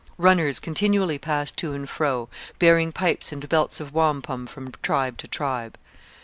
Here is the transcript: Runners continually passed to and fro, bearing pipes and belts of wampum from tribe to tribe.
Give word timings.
Runners 0.17 0.59
continually 0.59 1.19
passed 1.19 1.55
to 1.57 1.73
and 1.73 1.87
fro, 1.87 2.27
bearing 2.57 2.91
pipes 2.91 3.31
and 3.31 3.47
belts 3.47 3.79
of 3.79 3.93
wampum 3.93 4.47
from 4.47 4.71
tribe 4.81 5.15
to 5.19 5.27
tribe. 5.27 5.77